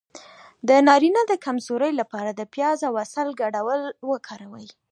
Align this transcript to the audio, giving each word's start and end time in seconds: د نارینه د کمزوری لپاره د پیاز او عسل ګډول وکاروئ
د 0.67 0.69
نارینه 0.87 1.21
د 1.27 1.33
کمزوری 1.45 1.91
لپاره 2.01 2.29
د 2.33 2.41
پیاز 2.53 2.79
او 2.87 2.93
عسل 3.03 3.27
ګډول 3.41 3.81
وکاروئ 4.11 4.67